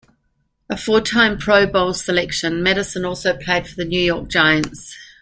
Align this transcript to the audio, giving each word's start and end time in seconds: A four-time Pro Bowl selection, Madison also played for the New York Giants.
A 0.67 0.75
four-time 0.75 1.37
Pro 1.37 1.67
Bowl 1.67 1.93
selection, 1.93 2.63
Madison 2.63 3.05
also 3.05 3.37
played 3.37 3.67
for 3.67 3.75
the 3.75 3.85
New 3.85 3.99
York 4.01 4.29
Giants. 4.29 4.97